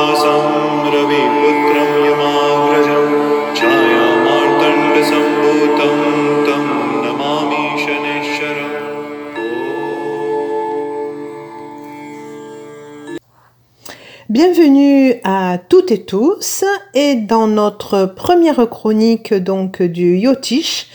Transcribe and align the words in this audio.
समाभासं 0.00 0.44
रविपुत्रं 0.92 1.90
यमाग्रजं 2.04 3.08
छायामार्तण्डसम्भूतं 3.56 5.98
तं 6.46 6.62
नमामि 7.02 7.64
शनेश्वरम् 7.82 8.72
ॐ 9.40 9.42
Bienvenue 14.30 15.20
à 15.24 15.58
toutes 15.58 15.92
et 15.92 16.06
tous 16.06 16.64
et 16.94 17.16
dans 17.16 17.46
notre 17.46 18.06
première 18.06 18.70
chronique 18.70 19.34
donc 19.34 19.82
du 19.82 20.16
Yotish 20.16 20.86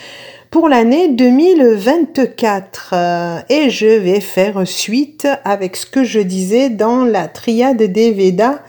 pour 0.57 0.71
l'année 0.71 1.09
2024 1.09 2.91
Euh, 2.95 3.41
et 3.51 3.69
je 3.69 3.87
vais 3.87 4.21
faire 4.21 4.67
suite 4.67 5.29
avec 5.45 5.77
ce 5.77 5.85
que 5.85 6.03
je 6.03 6.19
disais 6.19 6.71
dans 6.71 7.05
la 7.05 7.29
triade 7.29 7.83
des 7.83 8.11
Védas 8.11 8.61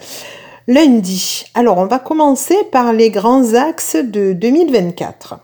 lundi. 0.66 1.46
Alors 1.54 1.78
on 1.78 1.86
va 1.86 1.98
commencer 1.98 2.56
par 2.70 2.92
les 2.92 3.08
grands 3.08 3.54
axes 3.54 3.96
de 3.96 4.34
2024. 4.34 5.40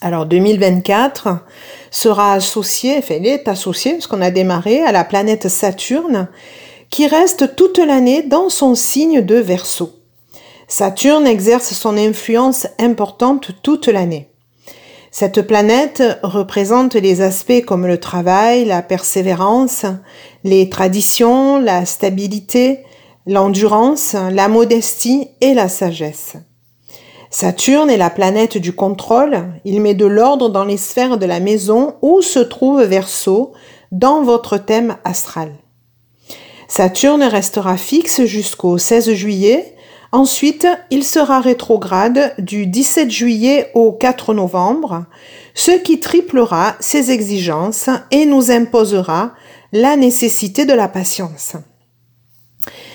Alors 0.00 0.24
2024 0.24 1.44
sera 1.90 2.32
associé, 2.32 2.96
enfin 2.96 3.16
il 3.16 3.26
est 3.26 3.46
associé 3.46 3.92
parce 3.92 4.06
qu'on 4.06 4.22
a 4.22 4.30
démarré 4.30 4.80
à 4.84 4.90
la 4.90 5.04
planète 5.04 5.50
Saturne 5.50 6.28
qui 6.88 7.06
reste 7.06 7.56
toute 7.56 7.76
l'année 7.76 8.22
dans 8.22 8.48
son 8.48 8.74
signe 8.74 9.20
de 9.20 9.36
Verseau. 9.36 9.92
Saturne 10.66 11.26
exerce 11.26 11.74
son 11.74 11.98
influence 11.98 12.66
importante 12.78 13.50
toute 13.62 13.88
l'année. 13.88 14.30
Cette 15.18 15.40
planète 15.40 16.02
représente 16.22 16.94
les 16.94 17.22
aspects 17.22 17.64
comme 17.66 17.86
le 17.86 17.98
travail, 17.98 18.66
la 18.66 18.82
persévérance, 18.82 19.86
les 20.44 20.68
traditions, 20.68 21.58
la 21.58 21.86
stabilité, 21.86 22.80
l'endurance, 23.26 24.14
la 24.30 24.48
modestie 24.48 25.28
et 25.40 25.54
la 25.54 25.70
sagesse. 25.70 26.34
Saturne 27.30 27.88
est 27.88 27.96
la 27.96 28.10
planète 28.10 28.58
du 28.58 28.74
contrôle, 28.74 29.38
il 29.64 29.80
met 29.80 29.94
de 29.94 30.04
l'ordre 30.04 30.50
dans 30.50 30.66
les 30.66 30.76
sphères 30.76 31.16
de 31.16 31.24
la 31.24 31.40
maison 31.40 31.94
où 32.02 32.20
se 32.20 32.40
trouve 32.40 32.82
Verseau 32.82 33.54
dans 33.92 34.22
votre 34.22 34.58
thème 34.58 34.98
astral. 35.04 35.50
Saturne 36.68 37.22
restera 37.22 37.78
fixe 37.78 38.26
jusqu'au 38.26 38.76
16 38.76 39.14
juillet. 39.14 39.75
Ensuite, 40.16 40.66
il 40.88 41.04
sera 41.04 41.42
rétrograde 41.42 42.32
du 42.38 42.66
17 42.66 43.10
juillet 43.10 43.70
au 43.74 43.92
4 43.92 44.32
novembre, 44.32 45.04
ce 45.52 45.72
qui 45.72 46.00
triplera 46.00 46.74
ses 46.80 47.10
exigences 47.10 47.90
et 48.10 48.24
nous 48.24 48.50
imposera 48.50 49.32
la 49.74 49.94
nécessité 49.94 50.64
de 50.64 50.72
la 50.72 50.88
patience. 50.88 51.56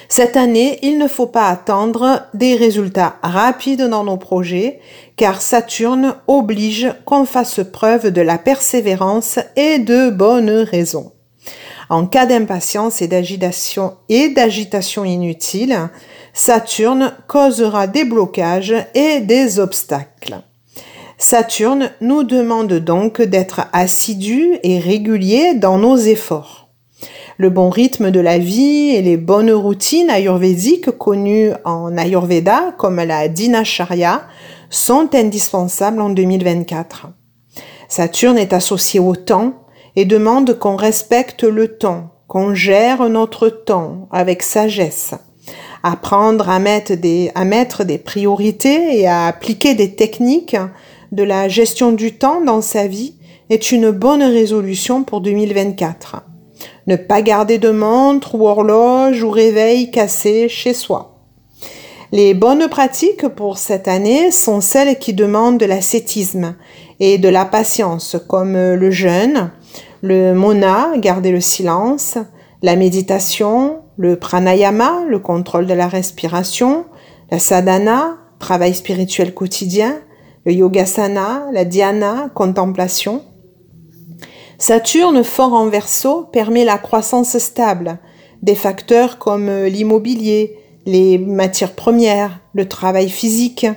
Cette 0.09 0.35
année, 0.35 0.79
il 0.81 0.97
ne 0.97 1.07
faut 1.07 1.27
pas 1.27 1.49
attendre 1.49 2.23
des 2.33 2.55
résultats 2.55 3.17
rapides 3.21 3.83
dans 3.87 4.03
nos 4.03 4.17
projets, 4.17 4.79
car 5.15 5.43
Saturne 5.43 6.15
oblige 6.25 6.91
qu'on 7.05 7.25
fasse 7.25 7.61
preuve 7.71 8.09
de 8.09 8.21
la 8.21 8.39
persévérance 8.39 9.37
et 9.55 9.77
de 9.77 10.09
bonnes 10.09 10.49
raisons. 10.49 11.11
En 11.87 12.07
cas 12.07 12.25
d'impatience 12.25 13.03
et 13.03 13.07
d'agitation 13.07 13.97
et 14.09 14.29
d'agitation 14.29 15.05
inutile, 15.05 15.91
Saturne 16.33 17.13
causera 17.27 17.87
des 17.87 18.05
blocages 18.05 18.75
et 18.95 19.19
des 19.19 19.59
obstacles. 19.59 20.41
Saturne 21.17 21.91
nous 22.01 22.23
demande 22.23 22.73
donc 22.73 23.21
d'être 23.21 23.61
assidus 23.73 24.57
et 24.63 24.79
réguliers 24.79 25.53
dans 25.53 25.77
nos 25.77 25.97
efforts. 25.97 26.69
Le 27.37 27.49
bon 27.49 27.69
rythme 27.69 28.11
de 28.11 28.19
la 28.19 28.37
vie 28.37 28.89
et 28.89 29.01
les 29.01 29.17
bonnes 29.17 29.51
routines 29.51 30.09
ayurvédiques 30.09 30.91
connues 30.91 31.51
en 31.65 31.97
Ayurveda 31.97 32.73
comme 32.77 32.97
la 32.97 33.27
Dinacharya 33.27 34.23
sont 34.69 35.13
indispensables 35.13 36.01
en 36.01 36.09
2024. 36.09 37.07
Saturne 37.87 38.37
est 38.37 38.53
associé 38.53 38.99
au 38.99 39.15
temps 39.15 39.53
et 39.95 40.05
demande 40.05 40.57
qu'on 40.57 40.75
respecte 40.75 41.43
le 41.43 41.77
temps, 41.77 42.11
qu'on 42.27 42.53
gère 42.53 43.09
notre 43.09 43.49
temps 43.49 44.07
avec 44.11 44.43
sagesse. 44.43 45.13
Apprendre 45.83 46.49
à 46.49 46.59
mettre, 46.59 46.93
des, 46.93 47.31
à 47.33 47.43
mettre 47.43 47.83
des 47.83 47.97
priorités 47.97 48.99
et 48.99 49.07
à 49.07 49.25
appliquer 49.25 49.73
des 49.73 49.95
techniques 49.95 50.57
de 51.11 51.23
la 51.23 51.49
gestion 51.49 51.91
du 51.91 52.13
temps 52.17 52.41
dans 52.41 52.61
sa 52.61 52.87
vie 52.87 53.15
est 53.49 53.71
une 53.71 53.91
bonne 53.91 54.23
résolution 54.23 55.03
pour 55.03 55.21
2024. 55.21 56.23
Ne 56.87 56.95
pas 56.95 57.21
garder 57.21 57.57
de 57.57 57.71
montre 57.71 58.35
ou 58.35 58.47
horloge 58.47 59.23
ou 59.23 59.29
réveil 59.29 59.91
cassé 59.91 60.47
chez 60.49 60.73
soi. 60.73 61.11
Les 62.13 62.33
bonnes 62.33 62.67
pratiques 62.67 63.27
pour 63.27 63.57
cette 63.57 63.87
année 63.87 64.31
sont 64.31 64.61
celles 64.61 64.99
qui 64.99 65.13
demandent 65.13 65.57
de 65.57 65.65
l'ascétisme 65.65 66.55
et 66.99 67.17
de 67.17 67.29
la 67.29 67.45
patience, 67.45 68.17
comme 68.27 68.53
le 68.53 68.91
jeûne, 68.91 69.51
le 70.01 70.33
mona, 70.33 70.91
garder 70.97 71.31
le 71.31 71.39
silence, 71.39 72.17
la 72.61 72.75
méditation, 72.75 73.80
le 74.01 74.15
pranayama, 74.15 75.05
le 75.07 75.19
contrôle 75.19 75.67
de 75.67 75.75
la 75.75 75.87
respiration, 75.87 76.85
la 77.29 77.37
sadhana, 77.37 78.17
travail 78.39 78.73
spirituel 78.73 79.31
quotidien, 79.31 79.99
le 80.43 80.53
yogasana, 80.53 81.45
la 81.53 81.65
dhyana, 81.65 82.31
contemplation. 82.33 83.21
Saturne 84.57 85.23
fort 85.23 85.53
en 85.53 85.67
verso 85.67 86.23
permet 86.33 86.65
la 86.65 86.79
croissance 86.79 87.37
stable 87.37 87.99
des 88.41 88.55
facteurs 88.55 89.19
comme 89.19 89.65
l'immobilier, 89.65 90.57
les 90.87 91.19
matières 91.19 91.75
premières, 91.75 92.39
le 92.53 92.67
travail 92.67 93.07
physique, 93.07 93.67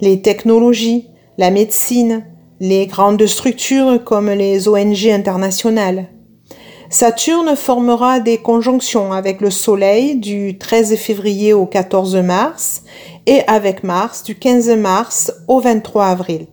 les 0.00 0.22
technologies, 0.22 1.06
la 1.38 1.52
médecine, 1.52 2.24
les 2.58 2.88
grandes 2.88 3.24
structures 3.26 4.02
comme 4.02 4.28
les 4.28 4.66
ONG 4.66 5.06
internationales. 5.06 6.08
Saturne 6.90 7.54
formera 7.54 8.18
des 8.18 8.38
conjonctions 8.38 9.12
avec 9.12 9.42
le 9.42 9.50
Soleil 9.50 10.16
du 10.16 10.56
13 10.56 10.96
février 10.96 11.52
au 11.52 11.66
14 11.66 12.16
mars 12.16 12.82
et 13.26 13.42
avec 13.46 13.84
Mars 13.84 14.22
du 14.22 14.38
15 14.38 14.70
mars 14.70 15.32
au 15.48 15.60
23 15.60 16.06
avril. 16.06 16.46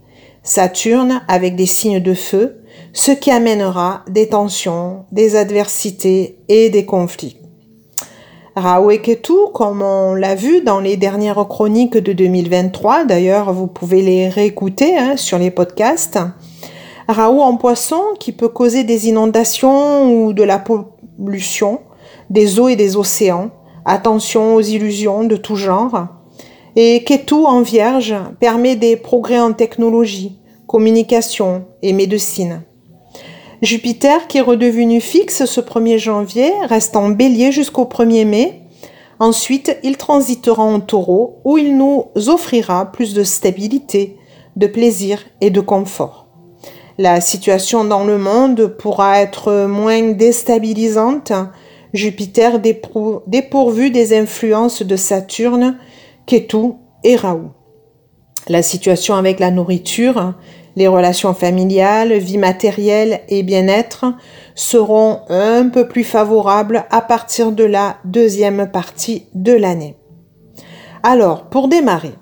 Saturne 0.44 1.22
avec 1.30 1.56
des 1.56 1.66
signes 1.66 2.02
de 2.02 2.14
feu, 2.14 2.58
ce 2.92 3.12
qui 3.12 3.32
amènera 3.32 4.04
des 4.10 4.28
tensions, 4.28 5.06
des 5.14 5.38
adversités 5.38 6.38
et 6.50 6.70
des 6.70 6.86
conflits. 6.86 7.38
Rahu 8.58 8.94
et 8.94 9.02
Ketu, 9.02 9.34
comme 9.54 9.82
on 9.82 10.16
l'a 10.16 10.36
vu 10.36 10.62
dans 10.62 10.82
les 10.82 10.98
dernières 10.98 11.48
chroniques 11.48 11.98
de 11.98 12.12
2023, 12.12 13.06
d'ailleurs 13.06 13.54
vous 13.54 13.68
pouvez 13.68 14.02
les 14.02 14.28
réécouter 14.28 14.98
hein, 14.98 15.16
sur 15.16 15.38
les 15.38 15.52
podcasts. 15.52 16.20
Rahu 17.08 17.40
en 17.40 17.58
poisson 17.58 18.02
qui 18.20 18.32
peut 18.32 18.50
causer 18.50 18.84
des 18.84 19.08
inondations 19.08 20.12
ou 20.12 20.34
de 20.34 20.44
la 20.44 20.58
pollution 20.58 21.82
des 22.30 22.60
eaux 22.60 22.68
et 22.68 22.76
des 22.76 22.98
océans. 22.98 23.52
Attention 23.86 24.56
aux 24.56 24.62
illusions 24.62 25.24
de 25.24 25.36
tout 25.36 25.56
genre. 25.56 26.08
Et 26.76 27.04
Ketu 27.04 27.36
en 27.36 27.62
vierge 27.62 28.16
permet 28.40 28.76
des 28.76 28.98
progrès 28.98 29.40
en 29.40 29.54
technologie, 29.54 30.40
communication 30.68 31.66
et 31.84 31.94
médecine. 31.94 32.64
Jupiter, 33.62 34.28
qui 34.28 34.40
est 34.40 34.42
redevenu 34.42 35.00
fixe 35.00 35.46
ce 35.46 35.62
1er 35.62 35.98
janvier, 35.98 36.52
reste 36.68 36.96
en 36.96 37.10
bélier 37.10 37.52
jusqu'au 37.52 37.86
1er 37.86 38.26
mai. 38.26 38.62
Ensuite, 39.20 39.78
il 39.84 39.96
transitera 39.96 40.64
en 40.64 40.82
taureau 40.82 41.40
où 41.46 41.58
il 41.58 41.78
nous 41.78 42.06
offrira 42.28 42.92
plus 42.92 43.14
de 43.14 43.24
stabilité, 43.24 44.18
de 44.56 44.68
plaisir 44.68 45.24
et 45.40 45.52
de 45.52 45.62
confort. 45.62 46.25
La 46.98 47.20
situation 47.20 47.84
dans 47.84 48.06
le 48.06 48.18
monde 48.18 48.68
pourra 48.68 49.20
être 49.22 49.66
moins 49.66 50.14
déstabilisante, 50.14 51.34
Jupiter 51.94 52.60
dépourvu 52.60 53.92
des 53.92 54.18
influences 54.18 54.82
de 54.82 54.96
Saturne, 54.96 55.78
Ketu 56.26 56.74
et 57.04 57.18
Rahu. 57.18 57.48
La 58.48 58.62
situation 58.62 59.16
avec 59.16 59.42
la 59.42 59.52
nourriture, 59.52 60.36
les 60.78 60.88
relations 60.88 61.34
familiales, 61.34 62.14
vie 62.14 62.38
matérielle 62.38 63.22
et 63.28 63.44
bien-être 63.44 64.06
seront 64.56 65.20
un 65.30 65.68
peu 65.68 65.90
plus 65.90 66.04
favorables 66.06 66.86
à 66.92 67.02
partir 67.02 67.52
de 67.52 67.64
la 67.66 67.98
deuxième 68.06 68.70
partie 68.72 69.26
de 69.34 69.52
l'année. 69.52 69.98
Alors, 71.04 71.50
pour 71.50 71.68
démarrer, 71.68 72.14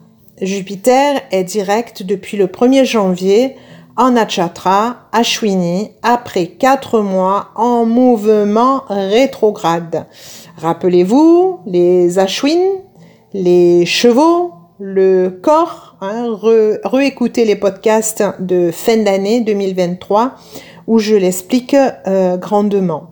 Jupiter 0.41 1.21
est 1.31 1.43
direct 1.43 2.03
depuis 2.03 2.37
le 2.37 2.47
1er 2.47 2.85
janvier 2.85 3.55
en 3.95 4.11
Natchatra, 4.11 5.07
Ashwini, 5.11 5.91
après 6.01 6.47
quatre 6.47 7.01
mois 7.01 7.49
en 7.55 7.85
mouvement 7.85 8.83
rétrograde. 8.89 10.07
Rappelez-vous, 10.57 11.59
les 11.65 12.17
Ashwin, 12.17 12.59
les 13.33 13.85
chevaux, 13.85 14.53
le 14.79 15.29
corps, 15.29 15.95
hein, 16.01 16.37
réécoutez 16.83 17.45
les 17.45 17.55
podcasts 17.55 18.23
de 18.39 18.71
fin 18.71 18.97
d'année 18.97 19.41
2023 19.41 20.35
où 20.87 20.99
je 20.99 21.15
l'explique 21.15 21.75
euh, 21.75 22.37
grandement. 22.37 23.11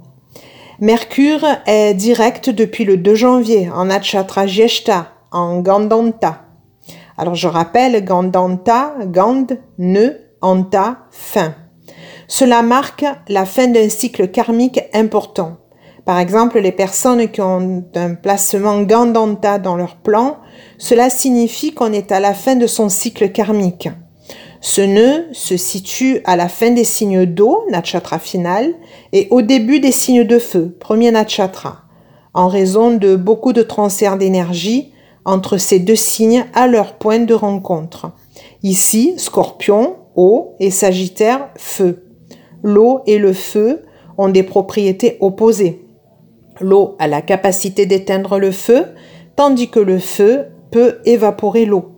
Mercure 0.80 1.46
est 1.68 1.94
direct 1.94 2.50
depuis 2.50 2.86
le 2.86 2.98
2 2.98 3.14
janvier 3.14 3.70
en 3.70 3.86
Natchatra 3.86 4.48
Jeshta, 4.48 5.10
en 5.32 5.60
Gandanta. 5.60 6.42
Alors 7.18 7.36
je 7.36 7.48
rappelle 7.48 8.04
Gandanta, 8.04 8.96
Gand, 9.06 9.46
nœud, 9.78 10.18
Anta, 10.42 11.00
fin. 11.12 11.56
Cela 12.28 12.62
marque 12.62 13.06
la 13.28 13.46
fin 13.46 13.68
d'un 13.68 13.90
cycle 13.90 14.30
karmique 14.30 14.82
important. 14.94 15.58
Par 16.06 16.18
exemple, 16.18 16.60
les 16.60 16.72
personnes 16.72 17.30
qui 17.30 17.42
ont 17.42 17.84
un 17.96 18.16
placement 18.16 18.82
Gandanta 18.82 19.60
dans 19.60 19.76
leur 19.76 19.98
plan, 19.98 20.38
cela 20.78 21.10
signifie 21.10 21.74
qu'on 21.74 21.94
est 21.94 22.12
à 22.12 22.20
la 22.20 22.34
fin 22.34 22.56
de 22.56 22.68
son 22.68 22.90
cycle 22.90 23.32
karmique. 23.32 23.90
Ce 24.62 24.82
nœud 24.82 25.26
se 25.32 25.58
situe 25.58 26.22
à 26.24 26.36
la 26.36 26.48
fin 26.48 26.72
des 26.72 26.84
signes 26.84 27.26
d'eau, 27.26 27.64
natchatra 27.70 28.20
final, 28.20 28.74
et 29.12 29.28
au 29.32 29.42
début 29.42 29.80
des 29.80 29.92
signes 29.92 30.24
de 30.24 30.40
feu, 30.40 30.76
premier 30.80 31.12
natchatra, 31.12 31.84
en 32.34 32.48
raison 32.48 32.96
de 32.96 33.16
beaucoup 33.16 33.54
de 33.54 33.64
transferts 33.64 34.18
d'énergie 34.18 34.94
entre 35.26 35.58
ces 35.58 35.80
deux 35.80 35.96
signes 35.96 36.46
à 36.54 36.68
leur 36.68 36.94
point 36.94 37.20
de 37.20 37.34
rencontre. 37.34 38.12
Ici, 38.64 39.14
scorpion, 39.18 39.98
eau 40.16 40.56
et 40.60 40.72
sagittaire, 40.72 41.50
feu. 41.58 42.04
L'eau 42.64 43.02
et 43.08 43.18
le 43.18 43.34
feu 43.34 43.82
ont 44.18 44.30
des 44.30 44.44
propriétés 44.44 45.18
opposées. 45.20 45.86
L'eau 46.60 46.96
a 47.00 47.08
la 47.08 47.22
capacité 47.22 47.86
d'éteindre 47.86 48.38
le 48.38 48.52
feu, 48.52 48.86
tandis 49.36 49.70
que 49.70 49.80
le 49.80 50.00
feu 50.00 50.46
peut 50.70 51.00
évaporer 51.06 51.66
l'eau. 51.66 51.92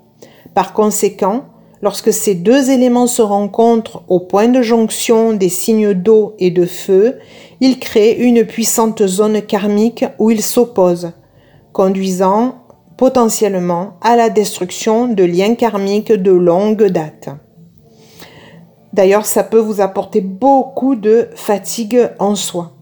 Par 0.54 0.74
conséquent, 0.74 1.46
lorsque 1.82 2.14
ces 2.14 2.36
deux 2.36 2.70
éléments 2.70 3.08
se 3.08 3.22
rencontrent 3.22 4.04
au 4.08 4.22
point 4.22 4.48
de 4.48 4.62
jonction 4.62 5.34
des 5.34 5.50
signes 5.50 5.94
d'eau 5.94 6.36
et 6.40 6.52
de 6.52 6.66
feu, 6.66 7.18
ils 7.60 7.80
créent 7.80 8.18
une 8.20 8.46
puissante 8.46 9.06
zone 9.06 9.42
karmique 9.42 10.06
où 10.20 10.32
ils 10.32 10.42
s'opposent, 10.42 11.12
conduisant 11.74 12.56
potentiellement 12.98 13.98
à 14.02 14.16
la 14.16 14.30
destruction 14.30 15.08
de 15.08 15.24
liens 15.24 15.56
karmiques 15.56 16.14
de 16.14 16.32
longue 16.32 16.86
date. 16.86 17.30
D'ailleurs, 18.94 19.26
ça 19.26 19.44
peut 19.44 19.60
vous 19.60 19.82
apporter 19.82 20.22
beaucoup 20.22 20.96
de 20.96 21.30
fatigue 21.36 22.10
en 22.20 22.36
soi. 22.36 22.74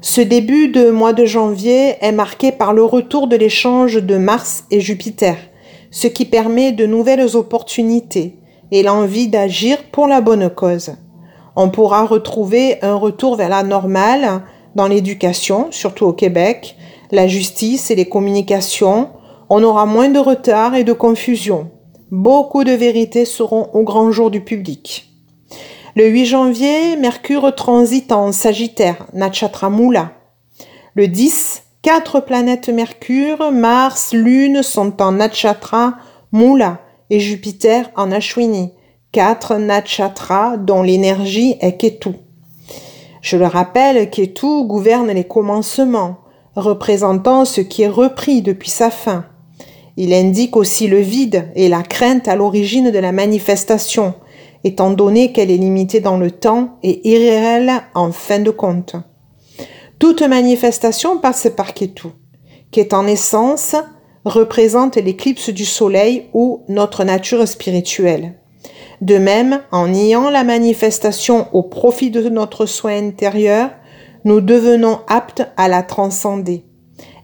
Ce 0.00 0.20
début 0.20 0.68
de 0.68 0.90
mois 0.90 1.12
de 1.12 1.24
janvier 1.24 1.96
est 2.00 2.12
marqué 2.12 2.52
par 2.52 2.72
le 2.72 2.84
retour 2.84 3.26
de 3.26 3.36
l'échange 3.36 3.96
de 3.96 4.16
Mars 4.16 4.64
et 4.70 4.80
Jupiter, 4.80 5.36
ce 5.90 6.06
qui 6.06 6.24
permet 6.24 6.72
de 6.72 6.86
nouvelles 6.86 7.36
opportunités 7.36 8.38
et 8.70 8.82
l'envie 8.82 9.28
d'agir 9.28 9.78
pour 9.90 10.06
la 10.06 10.20
bonne 10.20 10.48
cause. 10.48 10.92
On 11.56 11.68
pourra 11.68 12.06
retrouver 12.06 12.78
un 12.82 12.94
retour 12.94 13.36
vers 13.36 13.48
la 13.48 13.64
normale 13.64 14.42
dans 14.76 14.86
l'éducation, 14.86 15.66
surtout 15.70 16.06
au 16.06 16.12
Québec, 16.12 16.76
la 17.10 17.26
justice 17.26 17.90
et 17.90 17.96
les 17.96 18.08
communications. 18.08 19.08
On 19.50 19.64
aura 19.64 19.84
moins 19.84 20.08
de 20.08 20.20
retard 20.20 20.76
et 20.76 20.84
de 20.84 20.92
confusion. 20.92 21.70
Beaucoup 22.12 22.62
de 22.62 22.72
vérités 22.72 23.24
seront 23.24 23.68
au 23.74 23.82
grand 23.82 24.12
jour 24.12 24.30
du 24.30 24.42
public. 24.42 25.09
Le 25.96 26.06
8 26.06 26.26
janvier, 26.26 26.96
Mercure 26.96 27.52
transite 27.52 28.12
en 28.12 28.30
Sagittaire, 28.30 29.06
Natchatra 29.12 29.70
Mula. 29.70 30.12
Le 30.94 31.08
10, 31.08 31.64
quatre 31.82 32.20
planètes 32.20 32.68
Mercure, 32.68 33.50
Mars, 33.50 34.12
Lune 34.12 34.62
sont 34.62 35.02
en 35.02 35.10
Natchatra 35.10 35.94
Mula 36.30 36.78
et 37.10 37.18
Jupiter 37.18 37.90
en 37.96 38.12
Ashwini, 38.12 38.70
quatre 39.10 39.56
Natchatra 39.56 40.58
dont 40.58 40.84
l'énergie 40.84 41.56
est 41.60 41.76
Ketu. 41.76 42.10
Je 43.20 43.36
le 43.36 43.46
rappelle, 43.46 44.10
Ketu 44.10 44.64
gouverne 44.64 45.10
les 45.10 45.24
commencements, 45.24 46.18
représentant 46.54 47.44
ce 47.44 47.60
qui 47.60 47.82
est 47.82 47.88
repris 47.88 48.42
depuis 48.42 48.70
sa 48.70 48.92
fin. 48.92 49.24
Il 49.96 50.14
indique 50.14 50.54
aussi 50.54 50.86
le 50.86 51.00
vide 51.00 51.50
et 51.56 51.68
la 51.68 51.82
crainte 51.82 52.28
à 52.28 52.36
l'origine 52.36 52.92
de 52.92 52.98
la 53.00 53.10
manifestation, 53.10 54.14
étant 54.64 54.90
donné 54.90 55.32
qu'elle 55.32 55.50
est 55.50 55.56
limitée 55.56 56.00
dans 56.00 56.16
le 56.16 56.30
temps 56.30 56.78
et 56.82 57.08
irréelle 57.08 57.72
en 57.94 58.12
fin 58.12 58.38
de 58.38 58.50
compte. 58.50 58.96
Toute 59.98 60.22
manifestation 60.22 61.18
passe 61.18 61.48
par 61.56 61.74
Ketu, 61.74 62.08
qui 62.70 62.86
en 62.92 63.06
essence 63.06 63.76
représente 64.24 64.96
l'éclipse 64.96 65.50
du 65.50 65.64
soleil 65.64 66.28
ou 66.32 66.62
notre 66.68 67.04
nature 67.04 67.46
spirituelle. 67.46 68.34
De 69.00 69.16
même, 69.16 69.60
en 69.72 69.88
niant 69.88 70.28
la 70.28 70.44
manifestation 70.44 71.46
au 71.52 71.62
profit 71.62 72.10
de 72.10 72.28
notre 72.28 72.66
soin 72.66 72.96
intérieur, 72.96 73.70
nous 74.24 74.42
devenons 74.42 75.00
aptes 75.08 75.42
à 75.56 75.68
la 75.68 75.82
transcender. 75.82 76.64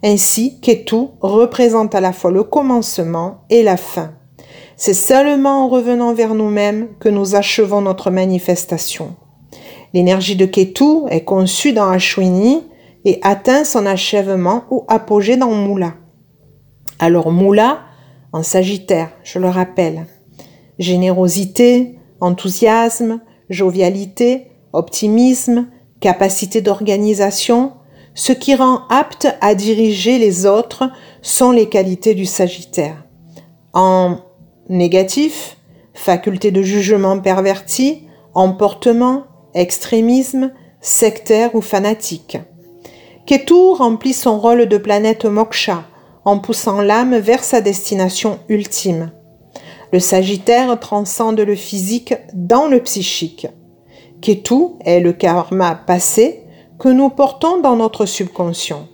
Ainsi, 0.03 0.61
Ketu 0.61 1.09
représente 1.21 1.95
à 1.95 2.01
la 2.01 2.13
fois 2.13 2.31
le 2.31 2.45
commencement 2.45 3.43
et 3.51 3.63
la 3.63 3.77
fin. 3.77 4.13
C'est 4.77 4.95
seulement 4.95 5.65
en 5.65 5.69
revenant 5.69 6.13
vers 6.13 6.35
nous-mêmes 6.35 6.89
que 7.01 7.09
nous 7.09 7.35
achevons 7.35 7.81
notre 7.81 8.11
manifestation. 8.11 9.17
L'énergie 9.95 10.37
de 10.37 10.45
Ketu 10.45 11.09
est 11.09 11.25
conçue 11.25 11.73
dans 11.73 11.89
Ashwini 11.89 12.63
et 13.07 13.19
atteint 13.23 13.65
son 13.65 13.87
achèvement 13.87 14.65
ou 14.71 14.85
apogée 14.89 15.39
dans 15.39 15.55
Mula. 15.55 15.95
Alors 16.99 17.31
Moula 17.31 17.81
en 18.33 18.43
Sagittaire, 18.43 19.11
je 19.25 19.39
le 19.39 19.49
rappelle. 19.49 20.07
Générosité, 20.79 21.99
enthousiasme, 22.21 23.21
jovialité, 23.49 24.49
optimisme, 24.75 25.69
capacité 26.01 26.61
d'organisation, 26.61 27.73
ce 28.15 28.33
qui 28.33 28.55
rend 28.55 28.81
apte 28.91 29.29
à 29.41 29.55
diriger 29.55 30.19
les 30.19 30.45
autres 30.45 30.91
sont 31.23 31.51
les 31.51 31.71
qualités 31.71 32.15
du 32.15 32.27
Sagittaire. 32.27 33.05
En 33.73 34.19
négatif, 34.69 35.57
faculté 35.95 36.51
de 36.51 36.63
jugement 36.63 37.19
perverti, 37.19 38.03
emportement, 38.35 39.25
extrémisme, 39.55 40.53
sectaire 40.81 41.55
ou 41.55 41.61
fanatique. 41.61 42.39
Ketu 43.27 43.73
remplit 43.73 44.13
son 44.13 44.39
rôle 44.39 44.67
de 44.67 44.79
planète 44.79 45.25
moksha, 45.25 45.85
en 46.25 46.39
poussant 46.39 46.81
l'âme 46.81 47.17
vers 47.17 47.43
sa 47.43 47.61
destination 47.61 48.39
ultime. 48.49 49.11
Le 49.93 50.01
Sagittaire 50.01 50.79
transcende 50.79 51.41
le 51.41 51.55
physique 51.55 52.15
dans 52.35 52.67
le 52.67 52.81
psychique. 52.81 53.47
Ketu 54.21 54.75
est 54.85 55.01
le 55.01 55.13
karma 55.13 55.75
passé 55.75 56.43
que 56.79 56.89
nous 56.89 57.09
portons 57.09 57.61
dans 57.61 57.77
notre 57.77 58.07
subconscient. 58.07 58.89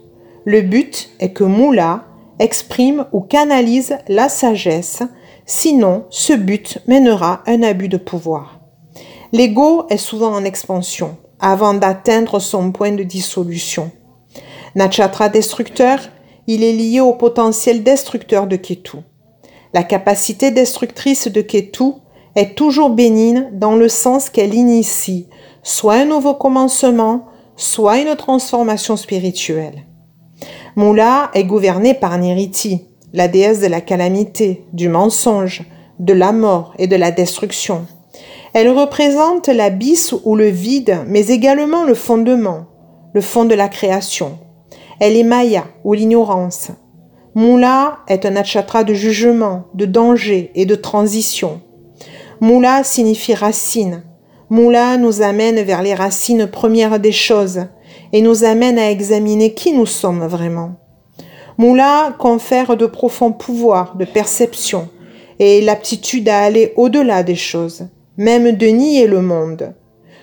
Le 0.44 0.60
but 0.60 1.10
est 1.20 1.32
que 1.32 1.44
Moula 1.44 2.04
exprime 2.38 3.06
ou 3.12 3.20
canalise 3.20 3.98
la 4.08 4.28
sagesse 4.28 5.02
Sinon, 5.46 6.04
ce 6.10 6.32
but 6.32 6.78
mènera 6.86 7.42
un 7.46 7.62
abus 7.62 7.88
de 7.88 7.96
pouvoir. 7.96 8.60
L'ego 9.32 9.86
est 9.88 9.96
souvent 9.96 10.32
en 10.32 10.44
expansion 10.44 11.16
avant 11.40 11.74
d'atteindre 11.74 12.38
son 12.38 12.70
point 12.70 12.92
de 12.92 13.02
dissolution. 13.02 13.90
Nachatra 14.74 15.28
destructeur, 15.28 15.98
il 16.46 16.62
est 16.62 16.72
lié 16.72 17.00
au 17.00 17.14
potentiel 17.14 17.82
destructeur 17.82 18.46
de 18.46 18.56
Ketu. 18.56 18.98
La 19.74 19.82
capacité 19.82 20.50
destructrice 20.50 21.28
de 21.28 21.40
Ketu 21.40 21.92
est 22.36 22.56
toujours 22.56 22.90
bénigne 22.90 23.48
dans 23.52 23.74
le 23.74 23.88
sens 23.88 24.30
qu'elle 24.30 24.54
initie 24.54 25.28
soit 25.62 25.94
un 25.94 26.04
nouveau 26.04 26.34
commencement, 26.34 27.26
soit 27.56 27.98
une 27.98 28.16
transformation 28.16 28.96
spirituelle. 28.96 29.86
Moula 30.76 31.30
est 31.34 31.44
gouverné 31.44 31.94
par 31.94 32.18
Niriti, 32.18 32.86
la 33.12 33.28
déesse 33.28 33.60
de 33.60 33.66
la 33.66 33.80
calamité, 33.80 34.64
du 34.72 34.88
mensonge, 34.88 35.62
de 35.98 36.12
la 36.12 36.32
mort 36.32 36.74
et 36.78 36.86
de 36.86 36.96
la 36.96 37.10
destruction. 37.10 37.86
Elle 38.54 38.70
représente 38.70 39.48
l'abysse 39.48 40.14
ou 40.24 40.36
le 40.36 40.48
vide, 40.48 40.98
mais 41.06 41.28
également 41.28 41.84
le 41.84 41.94
fondement, 41.94 42.66
le 43.14 43.20
fond 43.20 43.44
de 43.44 43.54
la 43.54 43.68
création. 43.68 44.38
Elle 45.00 45.16
est 45.16 45.24
Maya 45.24 45.64
ou 45.84 45.94
l'ignorance. 45.94 46.70
Moula 47.34 48.00
est 48.08 48.26
un 48.26 48.30
nachatra 48.30 48.84
de 48.84 48.92
jugement, 48.92 49.64
de 49.74 49.86
danger 49.86 50.50
et 50.54 50.66
de 50.66 50.74
transition. 50.74 51.62
Moula 52.40 52.84
signifie 52.84 53.34
racine. 53.34 54.04
Moula 54.50 54.98
nous 54.98 55.22
amène 55.22 55.62
vers 55.62 55.82
les 55.82 55.94
racines 55.94 56.46
premières 56.46 57.00
des 57.00 57.12
choses 57.12 57.66
et 58.12 58.20
nous 58.20 58.44
amène 58.44 58.78
à 58.78 58.90
examiner 58.90 59.54
qui 59.54 59.72
nous 59.72 59.86
sommes 59.86 60.26
vraiment. 60.26 60.81
Moula 61.58 62.14
confère 62.18 62.76
de 62.76 62.86
profonds 62.86 63.32
pouvoirs 63.32 63.96
de 63.96 64.04
perception 64.04 64.88
et 65.38 65.60
l'aptitude 65.60 66.28
à 66.28 66.40
aller 66.40 66.72
au-delà 66.76 67.22
des 67.22 67.34
choses, 67.34 67.88
même 68.16 68.52
de 68.52 68.66
nier 68.66 69.06
le 69.06 69.20
monde. 69.20 69.74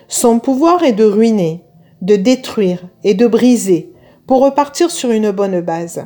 Son 0.07 0.39
pouvoir 0.39 0.83
est 0.83 0.93
de 0.93 1.03
ruiner, 1.03 1.63
de 2.01 2.15
détruire 2.15 2.87
et 3.03 3.13
de 3.13 3.27
briser 3.27 3.93
pour 4.27 4.41
repartir 4.41 4.89
sur 4.89 5.11
une 5.11 5.31
bonne 5.31 5.61
base. 5.61 6.05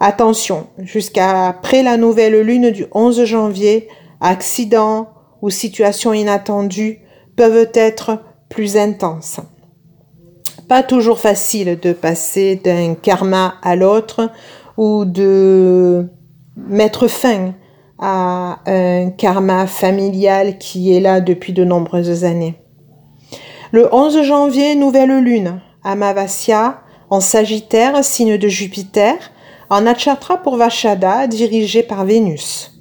Attention, 0.00 0.66
jusqu'après 0.78 1.82
la 1.82 1.96
nouvelle 1.96 2.40
lune 2.40 2.70
du 2.70 2.86
11 2.92 3.24
janvier, 3.24 3.88
accidents 4.20 5.08
ou 5.42 5.50
situations 5.50 6.12
inattendues 6.12 7.00
peuvent 7.36 7.70
être 7.74 8.20
plus 8.48 8.76
intenses. 8.76 9.40
Pas 10.68 10.82
toujours 10.82 11.18
facile 11.18 11.78
de 11.80 11.92
passer 11.92 12.56
d'un 12.56 12.94
karma 12.94 13.54
à 13.62 13.76
l'autre 13.76 14.30
ou 14.76 15.04
de 15.04 16.06
mettre 16.56 17.06
fin 17.06 17.54
à 17.98 18.60
un 18.66 19.10
karma 19.10 19.66
familial 19.66 20.58
qui 20.58 20.94
est 20.94 21.00
là 21.00 21.20
depuis 21.20 21.52
de 21.52 21.64
nombreuses 21.64 22.24
années. 22.24 22.54
Le 23.72 23.92
11 23.92 24.22
janvier, 24.22 24.74
nouvelle 24.74 25.18
lune, 25.18 25.60
Amavasya, 25.82 26.80
en 27.10 27.20
Sagittaire, 27.20 28.02
signe 28.02 28.38
de 28.38 28.48
Jupiter, 28.48 29.16
en 29.68 29.82
Natchatra 29.82 30.42
Purvashada, 30.42 31.26
dirigé 31.26 31.82
par 31.82 32.04
Vénus. 32.04 32.72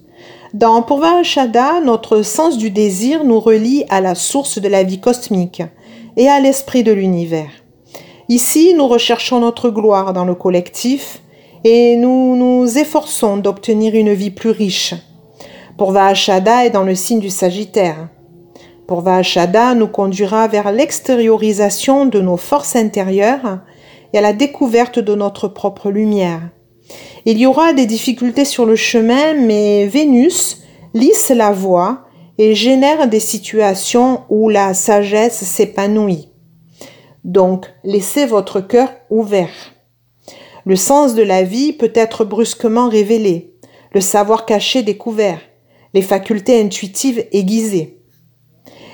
Dans 0.54 0.84
Purvashada, 0.84 1.82
notre 1.82 2.22
sens 2.22 2.58
du 2.58 2.70
désir 2.70 3.24
nous 3.24 3.40
relie 3.40 3.86
à 3.90 4.02
la 4.02 4.16
source 4.16 4.60
de 4.60 4.70
la 4.70 4.84
vie 4.84 5.00
cosmique 5.00 5.64
et 6.16 6.30
à 6.30 6.40
l'esprit 6.40 6.84
de 6.84 6.92
l'univers. 6.92 7.63
Ici, 8.30 8.74
nous 8.74 8.88
recherchons 8.88 9.40
notre 9.40 9.70
gloire 9.70 10.14
dans 10.14 10.26
le 10.26 10.36
collectif 10.36 11.22
et 11.64 11.96
nous 11.98 12.36
nous 12.36 12.78
efforçons 12.78 13.38
d'obtenir 13.38 13.96
une 13.96 14.14
vie 14.14 14.32
plus 14.32 14.50
riche. 14.50 14.96
Purvashada 15.78 16.66
est 16.66 16.70
dans 16.70 16.84
le 16.84 16.96
signe 16.96 17.20
du 17.20 17.30
Sagittaire. 17.30 18.10
Purvashada 18.88 19.74
nous 19.76 19.88
conduira 19.88 20.48
vers 20.48 20.72
l'extériorisation 20.72 22.06
de 22.06 22.20
nos 22.20 22.38
forces 22.38 22.76
intérieures 22.76 23.60
et 24.14 24.18
à 24.20 24.22
la 24.22 24.34
découverte 24.34 25.00
de 25.00 25.16
notre 25.16 25.48
propre 25.48 25.90
lumière. 25.90 26.42
Il 27.26 27.38
y 27.38 27.46
aura 27.46 27.74
des 27.74 27.86
difficultés 27.86 28.46
sur 28.46 28.66
le 28.66 28.76
chemin, 28.76 29.34
mais 29.34 29.88
Vénus 29.88 30.64
lisse 30.94 31.30
la 31.30 31.52
voie 31.52 32.04
et 32.38 32.56
génère 32.56 33.08
des 33.08 33.20
situations 33.20 34.22
où 34.30 34.50
la 34.50 34.74
sagesse 34.74 35.44
s'épanouit. 35.44 36.33
Donc, 37.24 37.68
laissez 37.84 38.26
votre 38.26 38.60
cœur 38.60 38.90
ouvert. 39.10 39.74
Le 40.66 40.76
sens 40.76 41.16
de 41.16 41.24
la 41.24 41.44
vie 41.44 41.74
peut 41.74 41.92
être 41.94 42.26
brusquement 42.26 42.90
révélé, 42.90 43.54
le 43.92 44.02
savoir 44.02 44.46
caché 44.46 44.82
découvert, 44.84 45.40
les 45.94 46.02
facultés 46.02 46.60
intuitives 46.60 47.26
aiguisées. 47.32 48.00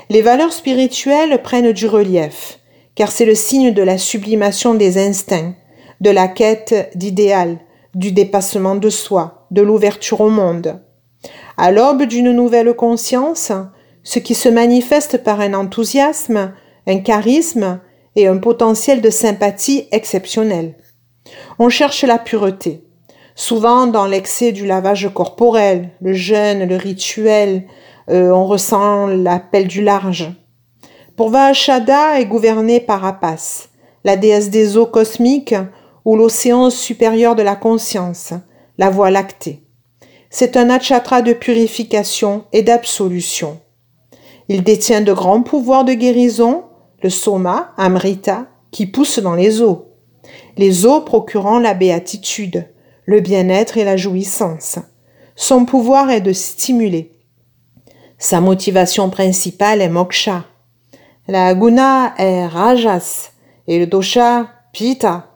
Les 0.10 0.22
valeurs 0.22 0.54
spirituelles 0.54 1.42
prennent 1.44 1.72
du 1.72 1.86
relief, 1.86 2.60
car 2.96 3.12
c'est 3.12 3.26
le 3.26 3.36
signe 3.36 3.72
de 3.72 3.84
la 3.84 3.98
sublimation 3.98 4.74
des 4.74 4.98
instincts, 4.98 5.54
de 6.02 6.10
la 6.10 6.28
quête 6.28 6.92
d'idéal, 6.96 7.60
du 7.96 8.12
dépassement 8.12 8.76
de 8.76 8.90
soi, 8.90 9.48
de 9.52 9.62
l'ouverture 9.62 10.22
au 10.22 10.30
monde. 10.30 10.82
À 11.58 11.72
l'aube 11.72 12.04
d'une 12.04 12.32
nouvelle 12.32 12.74
conscience, 12.74 13.52
ce 14.04 14.20
qui 14.20 14.34
se 14.34 14.50
manifeste 14.50 15.24
par 15.24 15.42
un 15.42 15.54
enthousiasme, 15.54 16.54
un 16.88 17.00
charisme 17.00 17.80
et 18.16 18.28
un 18.28 18.38
potentiel 18.38 19.02
de 19.02 19.10
sympathie 19.10 19.88
exceptionnel. 19.92 20.76
On 21.60 21.70
cherche 21.70 22.04
la 22.04 22.18
pureté, 22.18 22.84
souvent 23.36 23.88
dans 23.88 24.06
l'excès 24.06 24.52
du 24.52 24.66
lavage 24.66 25.10
corporel, 25.14 25.92
le 26.02 26.14
jeûne, 26.14 26.68
le 26.68 26.76
rituel, 26.76 27.64
euh, 28.10 28.32
on 28.32 28.46
ressent 28.46 29.08
l'appel 29.08 29.68
du 29.68 29.84
large. 29.84 30.32
Purvashada 31.16 32.20
est 32.20 32.26
gouverné 32.26 32.80
par 32.80 33.06
Apas, 33.06 33.68
la 34.04 34.16
déesse 34.16 34.50
des 34.50 34.78
eaux 34.78 34.86
cosmiques 34.86 35.56
ou 36.06 36.16
l'océan 36.16 36.70
supérieur 36.70 37.36
de 37.36 37.44
la 37.44 37.56
conscience, 37.56 38.34
la 38.78 38.90
voie 38.90 39.12
lactée. 39.12 39.64
C'est 40.30 40.58
un 40.58 40.70
achatra 40.70 41.22
de 41.22 41.34
purification 41.34 42.46
et 42.54 42.62
d'absolution. 42.62 43.60
Il 44.48 44.64
détient 44.64 45.02
de 45.02 45.14
grands 45.14 45.42
pouvoirs 45.42 45.86
de 45.86 45.94
guérison, 45.94 46.64
le 47.02 47.10
soma, 47.10 47.74
amrita, 47.78 48.48
qui 48.72 48.86
pousse 48.86 49.20
dans 49.20 49.36
les 49.36 49.62
eaux. 49.62 49.94
Les 50.58 50.86
eaux 50.86 51.02
procurant 51.02 51.60
la 51.60 51.74
béatitude, 51.74 52.68
le 53.06 53.22
bien-être 53.22 53.78
et 53.78 53.84
la 53.84 53.98
jouissance. 53.98 54.80
Son 55.36 55.66
pouvoir 55.66 56.10
est 56.12 56.22
de 56.22 56.34
stimuler. 56.34 57.14
Sa 58.18 58.42
motivation 58.42 59.10
principale 59.10 59.82
est 59.82 59.90
moksha. 59.90 60.46
La 61.28 61.54
guna 61.54 62.14
est 62.18 62.46
rajas 62.48 63.32
et 63.68 63.80
le 63.80 63.88
dosha 63.88 64.50
pita. 64.74 65.30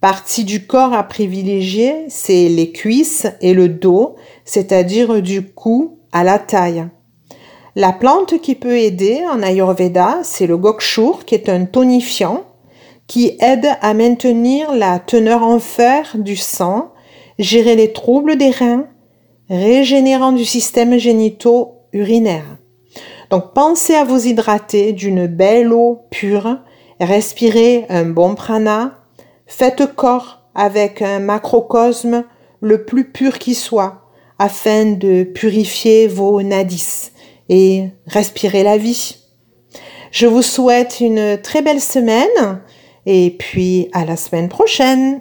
Partie 0.00 0.44
du 0.44 0.66
corps 0.66 0.92
à 0.92 1.04
privilégier, 1.04 2.04
c'est 2.10 2.48
les 2.48 2.70
cuisses 2.70 3.26
et 3.40 3.54
le 3.54 3.68
dos, 3.68 4.16
c'est-à-dire 4.44 5.22
du 5.22 5.42
cou 5.42 6.00
à 6.12 6.22
la 6.22 6.38
taille. 6.38 6.86
La 7.78 7.92
plante 7.92 8.40
qui 8.40 8.54
peut 8.54 8.78
aider 8.78 9.20
en 9.30 9.42
Ayurveda, 9.42 10.20
c'est 10.22 10.46
le 10.46 10.56
gokshur, 10.56 11.26
qui 11.26 11.34
est 11.34 11.50
un 11.50 11.66
tonifiant 11.66 12.44
qui 13.06 13.36
aide 13.38 13.68
à 13.82 13.92
maintenir 13.92 14.74
la 14.74 14.98
teneur 14.98 15.42
en 15.42 15.58
fer 15.58 16.12
du 16.14 16.36
sang, 16.36 16.94
gérer 17.38 17.76
les 17.76 17.92
troubles 17.92 18.36
des 18.36 18.48
reins, 18.48 18.86
régénérant 19.50 20.32
du 20.32 20.46
système 20.46 20.96
génito-urinaire. 20.96 22.56
Donc 23.28 23.52
pensez 23.52 23.94
à 23.94 24.04
vous 24.04 24.26
hydrater 24.26 24.94
d'une 24.94 25.26
belle 25.26 25.70
eau 25.70 26.06
pure, 26.10 26.58
respirez 26.98 27.84
un 27.90 28.06
bon 28.06 28.34
prana, 28.34 29.02
Faites 29.46 29.94
corps 29.94 30.48
avec 30.54 31.02
un 31.02 31.18
macrocosme 31.18 32.24
le 32.60 32.86
plus 32.86 33.12
pur 33.12 33.38
qui 33.38 33.54
soit, 33.54 34.06
afin 34.38 34.92
de 34.92 35.24
purifier 35.24 36.08
vos 36.08 36.40
nadis 36.42 37.12
et 37.48 37.88
respirer 38.06 38.62
la 38.62 38.76
vie. 38.76 39.16
Je 40.10 40.26
vous 40.26 40.42
souhaite 40.42 41.00
une 41.00 41.38
très 41.42 41.62
belle 41.62 41.80
semaine 41.80 42.60
et 43.06 43.36
puis 43.38 43.88
à 43.92 44.04
la 44.04 44.16
semaine 44.16 44.48
prochaine. 44.48 45.20